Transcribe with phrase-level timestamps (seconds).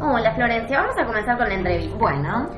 [0.00, 1.96] Hola Florencia, vamos a comenzar con la entrevista.
[1.96, 2.48] Bueno,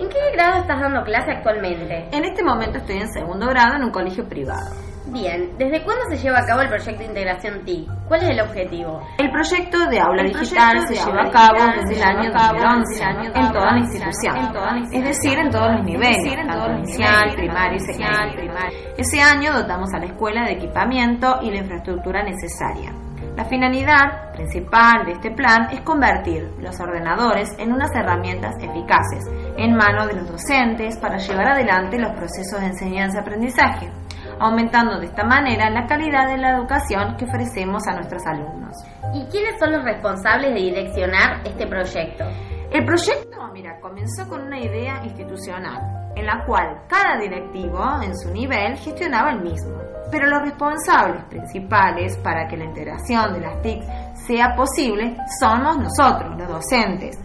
[0.00, 2.08] ¿En qué grado estás dando clase actualmente?
[2.12, 4.70] en este momento estoy en segundo grado en un colegio privado.
[5.06, 7.88] Bien, ¿desde cuándo se lleva a cabo el proyecto de integración TIC?
[8.06, 9.00] ¿Cuál es el objetivo?
[9.18, 12.58] El proyecto de aula El digital se lleva a cabo desde el año a cabo
[12.58, 16.36] 2011 desde el año en toda la 2011, institución, es decir, en todos los niveles,
[16.46, 18.78] tanto inicial, primario y secundario.
[18.98, 22.92] Ese año dotamos a la escuela de equipamiento y la infraestructura necesaria.
[23.38, 29.24] La finalidad principal de este plan es convertir los ordenadores en unas herramientas eficaces
[29.56, 33.92] en manos de los docentes para llevar adelante los procesos de enseñanza-aprendizaje,
[34.40, 38.74] aumentando de esta manera la calidad de la educación que ofrecemos a nuestros alumnos.
[39.14, 42.24] ¿Y quiénes son los responsables de direccionar este proyecto?
[42.70, 48.30] El proyecto, mira, comenzó con una idea institucional, en la cual cada directivo en su
[48.32, 49.74] nivel gestionaba el mismo.
[50.10, 53.82] Pero los responsables principales para que la integración de las TIC
[54.26, 57.18] sea posible somos nosotros, los docentes.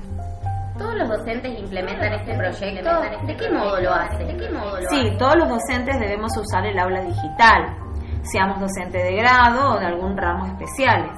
[0.77, 2.89] ¿Todos los docentes implementan este proyecto?
[3.27, 4.27] ¿De qué modo lo hacen?
[4.27, 5.17] ¿De qué modo lo Sí, hacen?
[5.17, 7.75] todos los docentes debemos usar el aula digital,
[8.23, 11.11] seamos docentes de grado o de algún ramo especiales.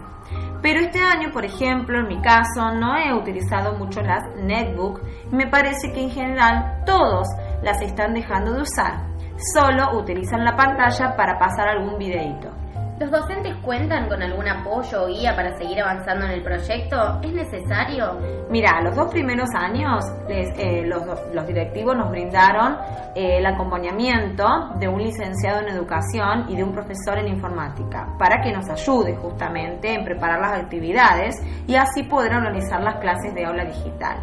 [0.66, 4.99] Pero este año, por ejemplo, en mi caso, no he utilizado mucho las netbook
[5.31, 7.27] me parece que en general todos
[7.61, 9.05] las están dejando de usar.
[9.53, 12.49] Solo utilizan la pantalla para pasar algún videíto.
[12.97, 17.19] ¿Los docentes cuentan con algún apoyo o guía para seguir avanzando en el proyecto?
[17.21, 18.17] ¿Es necesario?
[18.49, 22.77] Mira, los dos primeros años les- eh, los, los directivos nos brindaron
[23.13, 24.45] eh, el acompañamiento
[24.79, 29.13] de un licenciado en educación y de un profesor en informática para que nos ayude
[29.17, 31.35] justamente en preparar las actividades
[31.67, 34.19] y así poder organizar las clases de aula digital.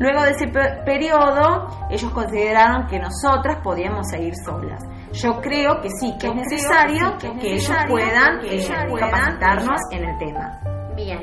[0.00, 4.82] Luego de ese pe- periodo, ellos consideraron que nosotras podíamos seguir solas.
[5.12, 7.99] Yo creo que sí, que es necesario que, ellos puedan,
[8.40, 10.60] que eh, puedan, capacitarnos en el tema.
[10.94, 11.20] Bien.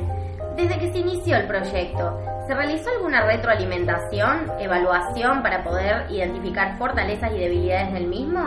[0.55, 7.31] Desde que se inició el proyecto, ¿se realizó alguna retroalimentación, evaluación para poder identificar fortalezas
[7.33, 8.43] y debilidades del mismo?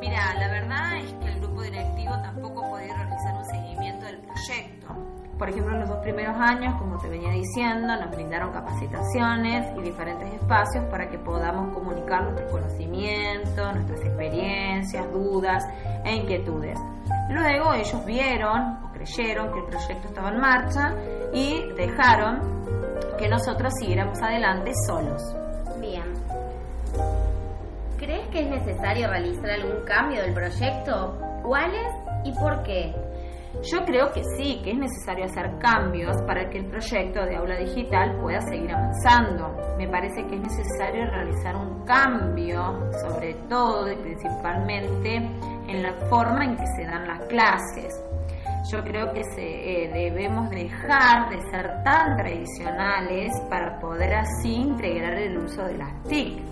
[0.00, 2.67] Mira, la verdad es que el grupo directivo tampoco
[5.38, 9.82] Por ejemplo, en los dos primeros años, como te venía diciendo, nos brindaron capacitaciones y
[9.82, 15.62] diferentes espacios para que podamos comunicar nuestro conocimiento, nuestras experiencias, dudas
[16.04, 16.76] e inquietudes.
[17.30, 20.94] Luego ellos vieron o creyeron que el proyecto estaba en marcha
[21.32, 22.64] y dejaron
[23.16, 25.22] que nosotros siguiéramos adelante solos.
[25.80, 26.14] Bien.
[27.96, 31.16] ¿Crees que es necesario realizar algún cambio del proyecto?
[31.44, 31.86] ¿Cuáles
[32.24, 33.07] y por qué?
[33.62, 37.56] Yo creo que sí, que es necesario hacer cambios para que el proyecto de aula
[37.58, 39.56] digital pueda seguir avanzando.
[39.76, 46.44] Me parece que es necesario realizar un cambio, sobre todo y principalmente en la forma
[46.44, 48.04] en que se dan las clases.
[48.70, 55.14] Yo creo que se, eh, debemos dejar de ser tan tradicionales para poder así integrar
[55.14, 56.42] el uso de las TIC.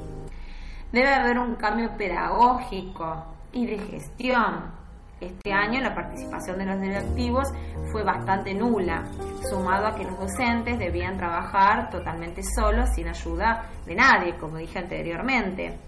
[0.92, 4.85] Debe haber un cambio pedagógico y de gestión.
[5.20, 7.48] Este año la participación de los directivos
[7.90, 9.04] fue bastante nula,
[9.48, 14.78] sumado a que los docentes debían trabajar totalmente solos, sin ayuda de nadie, como dije
[14.78, 15.78] anteriormente,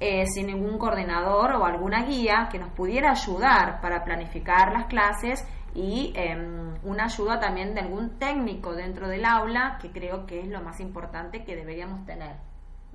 [0.00, 5.42] eh, sin ningún coordinador o alguna guía que nos pudiera ayudar para planificar las clases
[5.74, 10.48] y em, una ayuda también de algún técnico dentro del aula, que creo que es
[10.48, 12.36] lo más importante que deberíamos tener.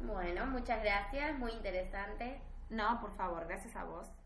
[0.04, 2.40] Bueno, muchas gracias, muy interesante.
[2.70, 4.19] No, por favor, gracias a vos.